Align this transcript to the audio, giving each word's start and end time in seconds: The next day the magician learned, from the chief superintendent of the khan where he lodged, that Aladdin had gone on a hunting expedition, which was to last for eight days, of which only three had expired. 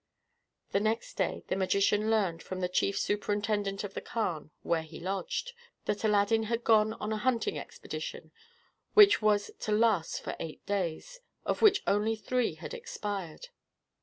The 0.71 0.79
next 0.79 1.13
day 1.13 1.43
the 1.47 1.55
magician 1.55 2.09
learned, 2.09 2.41
from 2.41 2.59
the 2.59 2.67
chief 2.67 2.97
superintendent 2.97 3.83
of 3.83 3.93
the 3.93 4.01
khan 4.01 4.49
where 4.63 4.81
he 4.81 4.99
lodged, 4.99 5.53
that 5.85 6.03
Aladdin 6.03 6.45
had 6.45 6.63
gone 6.63 6.93
on 6.93 7.13
a 7.13 7.17
hunting 7.17 7.59
expedition, 7.59 8.31
which 8.95 9.21
was 9.21 9.51
to 9.59 9.71
last 9.71 10.19
for 10.23 10.35
eight 10.39 10.65
days, 10.65 11.19
of 11.45 11.61
which 11.61 11.83
only 11.85 12.15
three 12.15 12.55
had 12.55 12.73
expired. 12.73 13.49